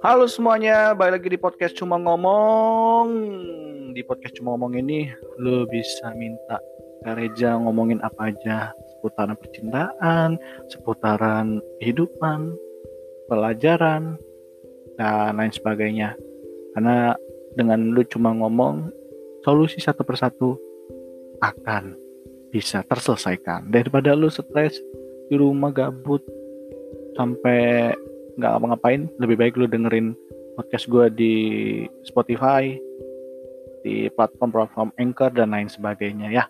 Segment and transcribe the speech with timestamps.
[0.00, 3.08] Halo semuanya, balik lagi di podcast Cuma Ngomong.
[3.92, 6.56] Di podcast Cuma Ngomong ini, lo bisa minta
[7.04, 10.40] Kareja ngomongin apa aja seputaran percintaan,
[10.72, 12.56] seputaran kehidupan,
[13.28, 14.16] pelajaran,
[14.96, 16.16] dan lain sebagainya.
[16.72, 17.12] Karena
[17.52, 18.88] dengan lu cuma ngomong,
[19.44, 20.56] solusi satu persatu
[21.44, 22.03] akan
[22.54, 23.66] bisa terselesaikan.
[23.66, 24.78] Daripada lu stres
[25.26, 26.22] di rumah gabut
[27.18, 27.90] sampai
[28.38, 30.14] nggak ngapa-ngapain lebih baik lu dengerin
[30.54, 31.34] podcast gue di
[32.06, 32.78] Spotify
[33.82, 36.46] di platform-platform Anchor dan lain sebagainya ya.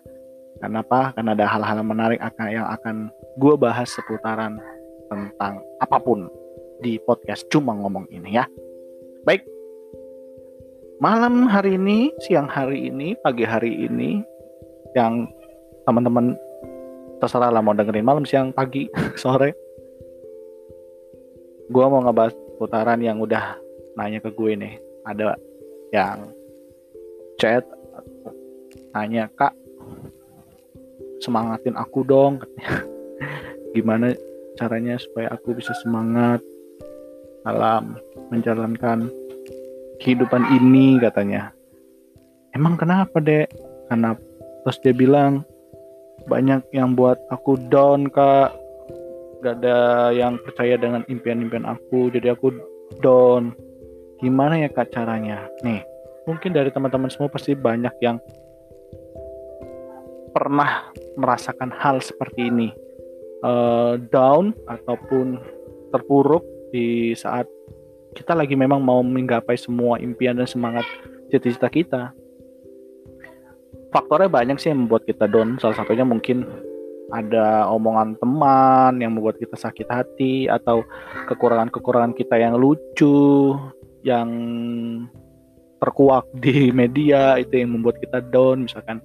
[0.61, 1.17] Karena apa?
[1.17, 3.09] Karena ada hal-hal menarik akan yang akan
[3.41, 4.61] gue bahas seputaran
[5.09, 6.29] tentang apa pun
[6.85, 8.45] di podcast cuma ngomong ini ya.
[9.25, 9.41] Baik.
[11.01, 14.23] Malam hari ini siang hari ini pagi hari ini
[14.95, 15.27] yang
[15.85, 16.33] teman-teman
[17.21, 18.89] terserah lah mau dengerin malam siang pagi
[19.21, 19.53] sore.
[21.69, 23.57] Gue mau ngebahas putaran yang udah
[23.97, 24.75] nanya ke gue nih.
[25.05, 25.37] Ada
[25.93, 26.33] yang
[27.37, 27.63] chat
[28.93, 29.53] nanya kak
[31.21, 32.41] semangatin aku dong.
[33.75, 34.13] Gimana
[34.55, 36.39] caranya supaya aku bisa semangat
[37.43, 37.99] dalam
[38.33, 39.11] menjalankan
[39.99, 41.51] kehidupan ini katanya.
[42.55, 43.51] Emang kenapa dek?
[43.91, 44.15] Karena
[44.63, 45.45] terus dia bilang
[46.25, 48.53] banyak yang buat aku down kak.
[49.45, 52.53] Gak ada yang percaya dengan impian-impian aku jadi aku
[53.01, 53.53] down.
[54.19, 55.45] Gimana ya kak caranya?
[55.61, 55.85] Nih
[56.25, 58.17] mungkin dari teman-teman semua pasti banyak yang
[60.33, 62.69] pernah merasakan hal seperti ini.
[63.45, 65.37] Uh, down ataupun
[65.93, 66.41] terpuruk
[66.73, 67.45] di saat
[68.17, 70.87] kita lagi memang mau menggapai semua impian dan semangat
[71.29, 72.03] cita-cita kita
[73.95, 75.55] faktornya banyak sih yang membuat kita down.
[75.63, 76.43] Salah satunya mungkin
[77.15, 80.83] ada omongan teman yang membuat kita sakit hati atau
[81.31, 83.55] kekurangan-kekurangan kita yang lucu
[84.03, 84.27] yang
[85.79, 88.67] terkuak di media itu yang membuat kita down.
[88.67, 88.99] Misalkan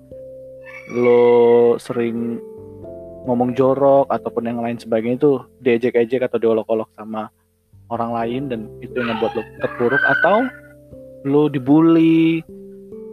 [0.91, 2.43] lo sering
[3.31, 7.31] ngomong jorok ataupun yang lain sebagainya itu diejek-ejek atau diolok-olok sama
[7.95, 10.03] orang lain dan itu yang membuat lo terpuruk.
[10.03, 10.37] Atau
[11.29, 12.43] lo dibully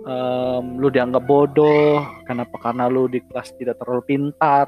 [0.08, 2.56] um, lu dianggap bodoh kenapa?
[2.58, 4.68] Karena lu di kelas tidak terlalu pintar.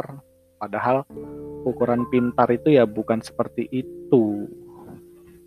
[0.59, 1.07] Padahal
[1.63, 4.45] ukuran pintar itu ya bukan seperti itu.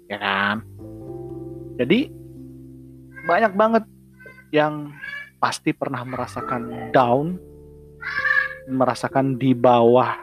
[0.09, 0.65] Ya kan?
[1.77, 2.09] Jadi
[3.29, 3.85] banyak banget
[4.53, 4.93] yang
[5.37, 7.37] pasti pernah merasakan down
[8.71, 10.15] merasakan di bawah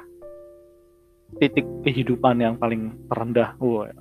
[1.37, 3.53] titik kehidupan yang paling terendah.
[3.59, 3.91] Wah,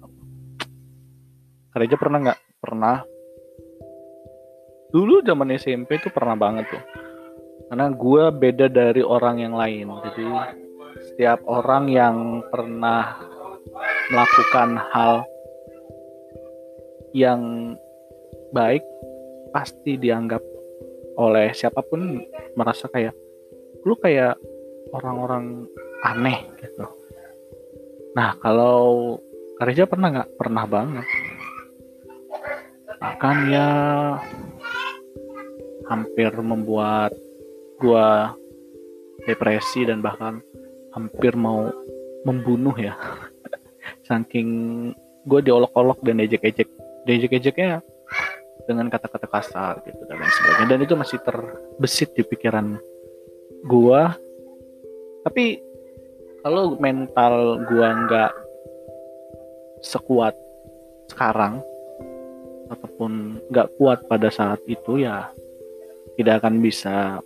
[1.75, 2.41] Kareja pernah nggak?
[2.59, 2.97] Pernah
[4.89, 6.85] dulu zaman SMP tuh pernah banget tuh.
[7.69, 9.93] Karena gue beda dari orang yang lain.
[10.09, 10.27] Jadi
[11.13, 12.17] setiap orang yang
[12.49, 13.21] pernah
[14.09, 15.15] melakukan hal
[17.13, 17.75] yang
[18.53, 18.81] baik
[19.53, 20.41] pasti dianggap
[21.19, 22.23] oleh siapa pun
[22.57, 23.13] merasa kayak
[23.85, 24.39] lu kayak
[24.95, 25.69] orang-orang
[26.07, 26.87] aneh gitu.
[28.17, 29.19] Nah kalau
[29.59, 30.31] Karija pernah nggak?
[30.39, 31.07] Pernah banget.
[32.99, 33.69] Bahkan ya
[35.89, 37.13] hampir membuat
[37.81, 38.37] gua
[39.25, 40.41] depresi dan bahkan
[40.95, 41.69] hampir mau
[42.23, 42.95] membunuh ya.
[44.09, 44.49] Saking
[45.29, 46.69] gue diolok-olok dan ejek-ejek
[47.05, 47.85] diejek-ejeknya
[48.69, 50.69] dengan kata-kata kasar gitu dan lain sebagainya.
[50.69, 52.77] Dan itu masih terbesit di pikiran
[53.65, 54.13] gua.
[55.25, 55.61] Tapi
[56.45, 58.33] kalau mental gua nggak
[59.81, 60.35] sekuat
[61.09, 61.65] sekarang
[62.69, 65.33] ataupun nggak kuat pada saat itu ya
[66.19, 67.23] tidak akan bisa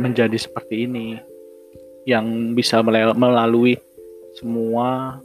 [0.00, 1.20] menjadi seperti ini.
[2.08, 2.80] Yang bisa
[3.16, 3.76] melalui
[4.36, 5.20] semua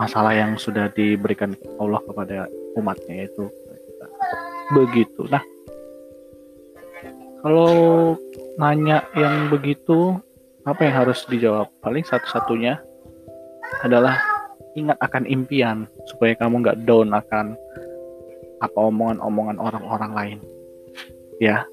[0.00, 2.48] masalah yang sudah diberikan Allah kepada
[2.80, 3.44] umatnya itu.
[4.72, 5.28] Begitu.
[5.28, 5.40] Nah
[7.40, 7.72] kalau
[8.58, 10.18] nanya yang begitu
[10.66, 11.70] apa yang harus dijawab?
[11.80, 12.76] Paling satu-satunya
[13.86, 14.20] adalah
[14.76, 17.56] ingat akan impian supaya kamu nggak down akan
[18.58, 20.38] apa omongan-omongan orang-orang lain.
[21.38, 21.66] Ya,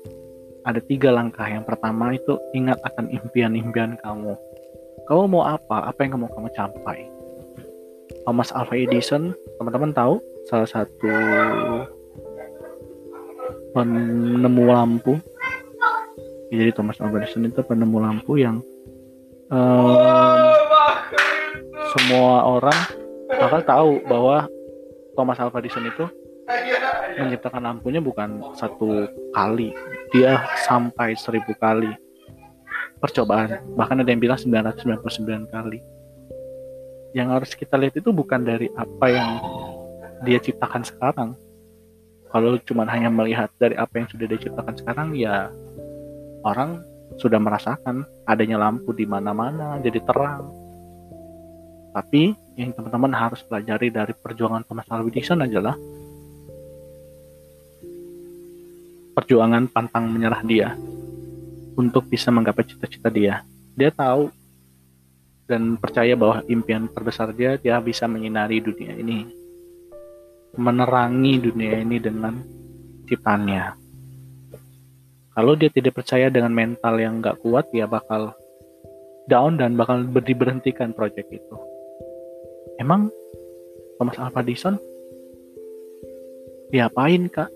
[0.66, 1.46] ada tiga langkah.
[1.46, 4.34] Yang pertama itu ingat akan impian-impian kamu.
[5.06, 5.90] Kamu mau apa?
[5.90, 7.00] Apa yang kamu kamu capai?
[8.26, 10.18] Thomas Alva Edison, teman-teman tahu
[10.50, 11.14] salah satu
[13.78, 15.22] penemu lampu.
[16.50, 18.62] Jadi Thomas Alva Edison itu penemu lampu yang
[19.54, 19.94] um,
[21.94, 22.80] semua orang
[23.30, 24.50] bakal tahu bahwa
[25.14, 26.06] Thomas Alva Edison itu
[27.17, 29.71] menciptakan lampunya bukan satu kali.
[30.12, 31.91] Dia sampai seribu kali
[33.00, 33.62] percobaan.
[33.75, 35.79] Bahkan ada yang bilang 999 kali.
[37.15, 39.29] Yang harus kita lihat itu bukan dari apa yang
[40.27, 41.29] dia ciptakan sekarang.
[42.31, 45.47] Kalau cuma hanya melihat dari apa yang sudah diciptakan sekarang ya
[46.44, 46.83] orang
[47.15, 50.51] sudah merasakan adanya lampu di mana-mana jadi terang.
[51.95, 55.79] Tapi yang teman-teman harus pelajari dari perjuangan Thomas Alva Edison adalah
[59.15, 60.75] perjuangan pantang menyerah dia
[61.79, 63.47] untuk bisa menggapai cita-cita dia.
[63.75, 64.27] Dia tahu
[65.47, 69.23] dan percaya bahwa impian terbesar dia dia bisa menyinari dunia ini,
[70.59, 72.35] menerangi dunia ini dengan
[73.07, 73.85] ciptaannya.
[75.35, 78.35] Kalau dia tidak percaya dengan mental yang nggak kuat, dia bakal
[79.27, 81.56] down dan bakal diberhentikan proyek itu.
[82.79, 83.12] Emang
[84.00, 84.75] Thomas Alva Edison
[86.71, 87.51] diapain kak?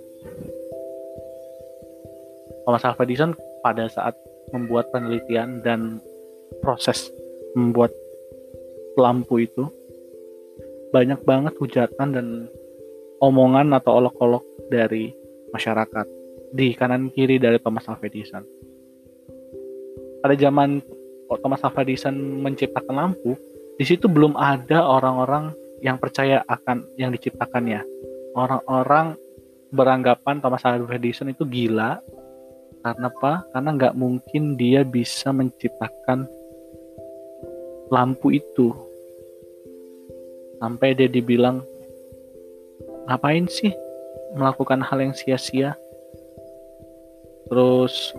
[2.69, 3.33] Thomas Alva Edison
[3.65, 4.13] pada saat
[4.53, 5.97] membuat penelitian dan
[6.61, 7.09] proses
[7.57, 7.89] membuat
[8.93, 9.73] lampu itu
[10.93, 12.45] banyak banget hujatan dan
[13.25, 15.09] omongan atau olok-olok dari
[15.49, 16.05] masyarakat
[16.53, 18.45] di kanan kiri dari Thomas Alva Edison.
[20.21, 20.77] Pada zaman
[21.41, 22.13] Thomas Alva Edison
[22.45, 23.33] menciptakan lampu,
[23.81, 27.81] di situ belum ada orang-orang yang percaya akan yang diciptakannya.
[28.37, 29.17] Orang-orang
[29.73, 31.97] beranggapan Thomas Alva Edison itu gila
[32.79, 33.43] karena apa?
[33.51, 36.23] Karena nggak mungkin dia bisa menciptakan
[37.91, 38.71] lampu itu.
[40.63, 41.59] Sampai dia dibilang,
[43.07, 43.75] ngapain sih
[44.35, 45.75] melakukan hal yang sia-sia?
[47.51, 48.15] Terus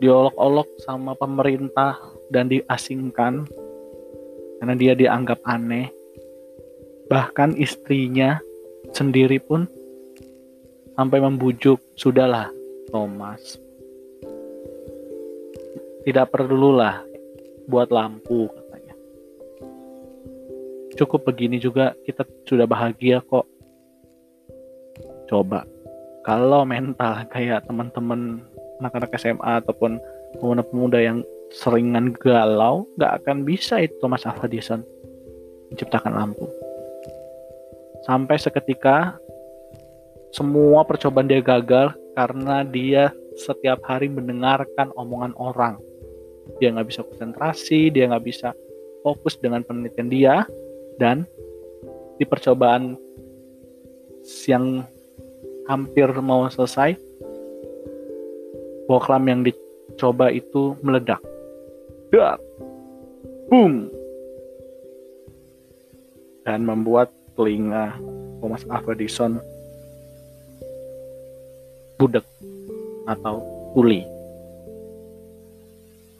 [0.00, 2.00] diolok-olok sama pemerintah
[2.32, 3.44] dan diasingkan
[4.60, 5.92] karena dia dianggap aneh.
[7.12, 8.40] Bahkan istrinya
[8.96, 9.68] sendiri pun
[10.96, 12.61] sampai membujuk, sudahlah
[12.92, 13.56] Thomas.
[16.04, 17.00] Tidak perlulah
[17.66, 18.94] buat lampu katanya.
[21.00, 23.48] Cukup begini juga kita sudah bahagia kok.
[25.26, 25.64] Coba
[26.22, 28.44] kalau mental kayak teman-teman
[28.78, 29.98] anak-anak SMA ataupun
[30.38, 31.18] pemuda-pemuda yang
[31.52, 34.80] seringan galau nggak akan bisa itu Thomas Alva Edison
[35.68, 36.48] menciptakan lampu
[38.08, 39.16] sampai seketika
[40.32, 45.76] semua percobaan dia gagal karena dia setiap hari mendengarkan omongan orang.
[46.58, 48.56] Dia nggak bisa konsentrasi dia nggak bisa
[49.04, 50.34] fokus dengan penelitian dia
[50.96, 51.28] dan
[52.16, 52.96] di percobaan
[54.48, 54.86] yang
[55.68, 56.96] hampir mau selesai
[58.86, 61.20] boklam yang dicoba itu meledak.
[62.12, 62.36] Dar,
[63.48, 63.88] boom,
[66.44, 67.08] dan membuat
[67.38, 67.96] telinga
[68.44, 69.40] Thomas Alva Edison
[72.02, 72.26] budek
[73.06, 73.38] atau
[73.70, 74.02] tuli.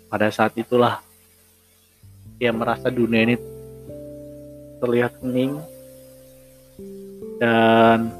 [0.06, 1.02] Pada saat itulah
[2.38, 3.34] dia merasa dunia ini
[4.78, 5.58] terlihat hening
[7.42, 8.14] dan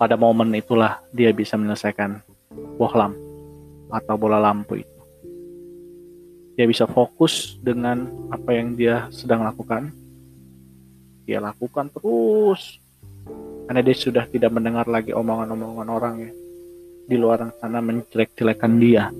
[0.00, 2.24] pada momen itulah dia bisa menyelesaikan
[2.80, 3.12] bohlam
[3.92, 5.00] atau bola lampu itu
[6.56, 9.92] dia bisa fokus dengan apa yang dia sedang lakukan
[11.24, 12.81] dia lakukan terus
[13.66, 16.32] karena dia sudah tidak mendengar lagi omongan-omongan orang ya.
[17.06, 19.10] Di luar sana menjelek-jelekan dia.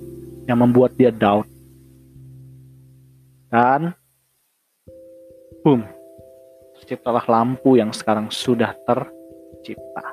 [0.43, 1.47] Yang membuat dia down.
[3.47, 3.95] Dan
[5.63, 5.87] boom.
[6.79, 10.03] Terciptalah lampu yang sekarang sudah tercipta.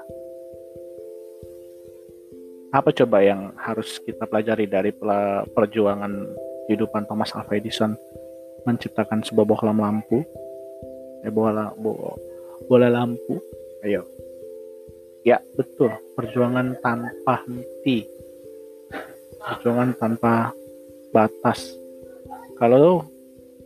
[2.71, 4.95] Apa coba yang harus kita pelajari dari
[5.51, 6.13] perjuangan
[6.71, 7.99] kehidupan Thomas Alva Edison?
[8.63, 10.23] Menciptakan sebuah bola lampu.
[11.27, 12.15] Eh bola bola,
[12.71, 13.43] bola lampu
[13.85, 14.05] ayo.
[15.25, 15.93] Ya betul.
[16.17, 18.09] Perjuangan tanpa henti.
[19.41, 20.53] Perjuangan tanpa
[21.13, 21.77] batas.
[22.57, 23.05] Kalau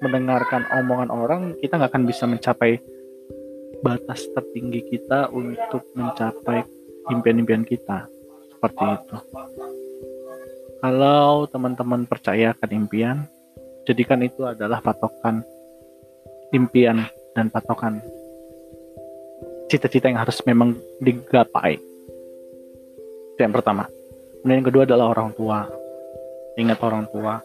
[0.03, 2.83] mendengarkan omongan orang kita nggak akan bisa mencapai
[3.85, 6.65] batas tertinggi kita untuk mencapai
[7.13, 8.09] impian-impian kita.
[8.51, 9.17] Seperti itu.
[10.85, 13.25] Kalau teman-teman percaya akan impian,
[13.89, 15.45] jadikan itu adalah patokan
[16.53, 17.05] impian
[17.35, 17.99] dan patokan
[19.75, 21.75] cita-cita yang harus memang digapai.
[23.35, 23.91] Itu yang pertama.
[24.39, 25.67] Kemudian yang kedua adalah orang tua.
[26.55, 27.43] Ingat orang tua.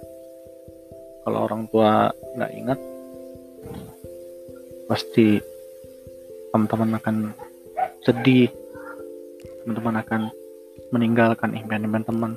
[1.26, 2.80] Kalau orang tua nggak ingat,
[4.86, 5.42] pasti
[6.54, 7.16] teman-teman akan
[8.06, 8.54] sedih.
[9.66, 10.22] Teman-teman akan
[10.94, 12.34] meninggalkan impian-impian teman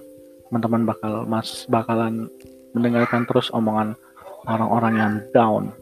[0.49, 2.28] teman-teman bakal mas bakalan
[2.72, 3.96] mendengarkan terus omongan
[4.49, 5.72] orang-orang yang down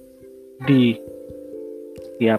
[0.67, 0.95] di
[2.19, 2.38] tiap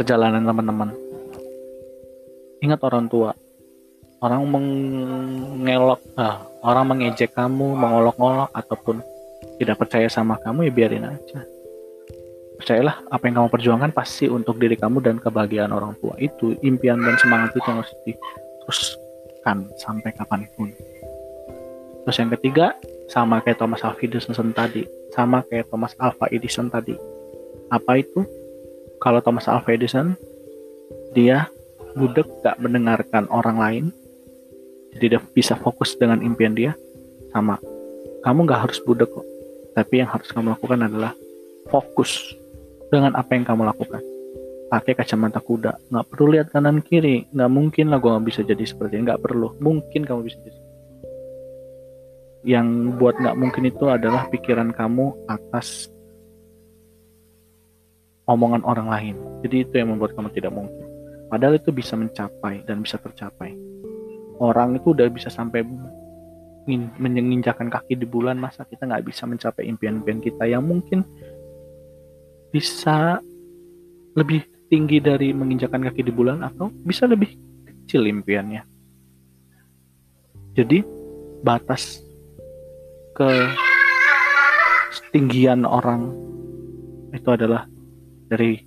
[0.00, 0.96] perjalanan teman-teman.
[2.64, 3.36] Ingat orang tua,
[4.24, 9.04] orang mengelok ah, orang mengejek kamu mengolok-olok ataupun
[9.60, 11.44] tidak percaya sama kamu ya biarin aja.
[12.56, 16.16] Percayalah apa yang kamu perjuangkan pasti untuk diri kamu dan kebahagiaan orang tua.
[16.16, 20.72] Itu impian dan semangat itu harus diteruskan sampai kapan pun.
[22.08, 22.72] Terus yang ketiga
[23.12, 26.96] sama kayak Thomas Alva Edison tadi sama kayak Thomas Alva Edison tadi.
[27.68, 28.24] Apa itu
[29.00, 30.14] kalau Thomas Alva Edison
[31.16, 31.48] dia
[31.96, 33.84] budek gak mendengarkan orang lain.
[34.94, 36.76] Jadi dia bisa fokus dengan impian dia
[37.34, 37.58] sama.
[38.22, 39.26] Kamu gak harus budek kok.
[39.74, 41.16] Tapi yang harus kamu lakukan adalah
[41.72, 42.36] fokus
[42.90, 44.02] dengan apa yang kamu lakukan.
[44.70, 45.90] Pakai kacamata kuda.
[45.90, 47.26] Nggak perlu lihat kanan kiri.
[47.34, 49.10] Nggak mungkin lah gue nggak bisa jadi seperti ini.
[49.10, 49.58] Nggak perlu.
[49.58, 50.60] Mungkin kamu bisa jadi.
[52.46, 52.66] Yang
[52.98, 55.90] buat nggak mungkin itu adalah pikiran kamu atas
[58.30, 59.16] omongan orang lain.
[59.42, 60.86] Jadi itu yang membuat kamu tidak mungkin.
[61.30, 63.54] Padahal itu bisa mencapai dan bisa tercapai.
[64.38, 65.66] Orang itu udah bisa sampai
[67.00, 71.02] menginjakan kaki di bulan masa kita nggak bisa mencapai impian-impian kita yang mungkin
[72.54, 73.18] bisa
[74.14, 77.34] lebih tinggi dari menginjakan kaki di bulan atau bisa lebih
[77.66, 78.62] kecil impiannya.
[80.54, 80.82] Jadi
[81.42, 82.02] batas
[83.14, 83.30] ke
[84.94, 86.10] setinggian orang
[87.10, 87.66] itu adalah
[88.30, 88.62] dari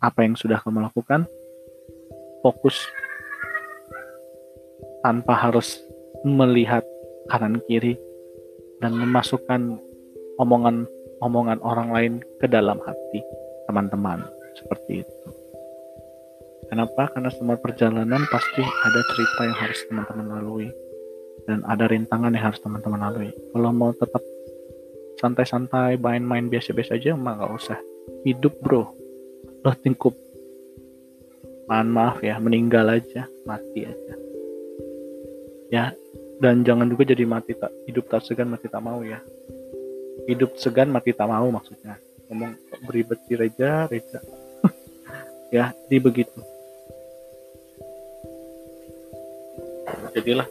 [0.00, 1.28] apa yang sudah kamu lakukan
[2.40, 2.76] fokus
[5.04, 5.78] tanpa harus
[6.24, 6.82] melihat
[7.28, 7.94] kanan kiri
[8.80, 9.78] dan memasukkan
[10.40, 10.88] omongan
[11.20, 13.20] omongan orang lain ke dalam hati
[13.68, 14.24] teman-teman
[14.56, 15.28] seperti itu.
[16.66, 17.06] Kenapa?
[17.14, 20.68] Karena semua perjalanan pasti ada cerita yang harus teman-teman lalui
[21.46, 23.30] dan ada rintangan yang harus teman-teman lalui.
[23.54, 24.22] Kalau mau tetap
[25.22, 27.78] santai-santai, main-main biasa-biasa aja, mah nggak usah.
[28.26, 28.90] Hidup bro,
[29.62, 30.14] lo tingkup.
[31.66, 34.14] Mohon maaf ya, meninggal aja, mati aja.
[35.66, 35.84] Ya,
[36.38, 39.18] dan jangan juga jadi mati tak hidup tak segan mati tak mau ya.
[40.28, 41.96] Hidup segan mati tak mau maksudnya.
[42.28, 44.20] Ngomong beribet di reja reja.
[45.54, 46.42] Ya di begitu.
[50.10, 50.50] Jadilah.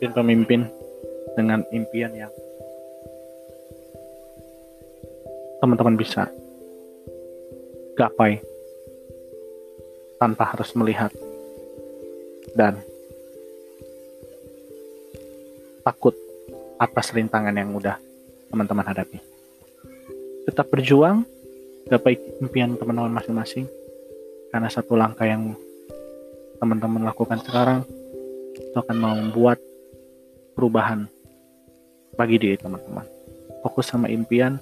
[0.00, 0.64] Pemimpin
[1.36, 2.32] dengan impian yang
[5.68, 6.32] teman-teman bisa
[7.92, 8.40] gapai
[10.16, 11.12] tanpa harus melihat
[12.56, 12.80] dan
[15.84, 16.16] takut
[16.80, 18.00] atas rintangan yang udah
[18.48, 19.20] teman-teman hadapi.
[20.48, 21.28] Tetap berjuang,
[21.92, 23.68] gapai impian teman-teman masing-masing,
[24.48, 25.52] karena satu langkah yang
[26.56, 27.84] teman-teman lakukan sekarang
[28.56, 29.60] itu akan membuat
[30.56, 31.04] perubahan
[32.16, 33.04] bagi diri teman-teman.
[33.60, 34.56] Fokus sama impian,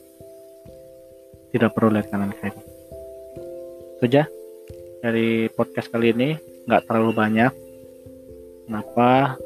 [1.53, 2.55] tidak perlu lihat kanan kiri.
[3.97, 4.25] Itu aja
[5.03, 6.29] dari podcast kali ini,
[6.67, 7.53] nggak terlalu banyak.
[8.67, 9.39] Kenapa?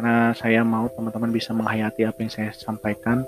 [0.00, 3.20] karena saya mau teman-teman bisa menghayati apa yang saya sampaikan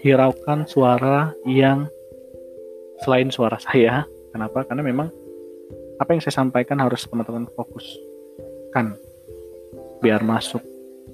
[0.00, 1.84] hiraukan suara yang
[3.04, 5.12] selain suara saya kenapa karena memang
[6.00, 8.96] apa yang saya sampaikan harus teman-teman fokuskan
[10.00, 10.64] biar masuk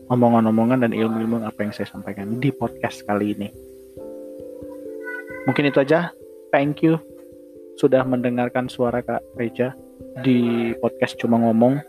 [0.06, 3.50] omongan-omongan dan ilmu-ilmu apa yang saya sampaikan di podcast kali ini
[5.50, 6.14] mungkin itu aja.
[6.54, 7.02] Thank you
[7.74, 9.74] sudah mendengarkan suara Kak Reja
[10.22, 11.82] di podcast cuma ngomong.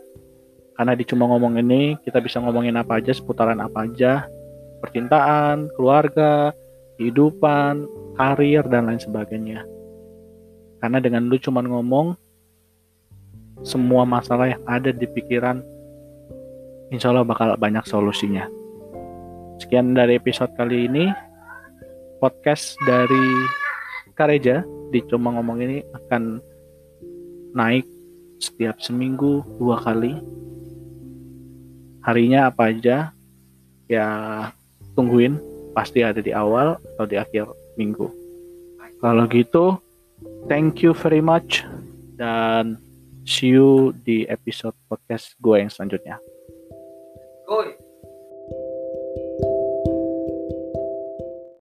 [0.74, 4.26] Karena di cuma ngomong ini kita bisa ngomongin apa aja seputaran apa aja.
[4.82, 6.50] Percintaan keluarga
[6.98, 7.86] kehidupan
[8.18, 9.62] karir dan lain sebagainya.
[10.82, 12.18] Karena dengan lu cuma ngomong
[13.62, 15.62] semua masalah yang ada di pikiran
[16.90, 18.42] insya Allah bakal banyak solusinya.
[19.62, 21.14] Sekian dari episode kali ini
[22.22, 23.26] podcast dari
[24.14, 24.62] Kareja
[24.94, 26.38] di cuma ngomong ini akan
[27.58, 27.82] naik
[28.38, 30.14] setiap seminggu dua kali
[32.06, 33.10] harinya apa aja
[33.90, 34.06] ya
[34.94, 35.34] tungguin
[35.74, 38.06] pasti ada di awal atau di akhir minggu
[39.02, 39.82] kalau gitu
[40.46, 41.66] thank you very much
[42.14, 42.78] dan
[43.26, 46.18] see you di episode podcast gue yang selanjutnya.
[47.46, 47.81] Gue.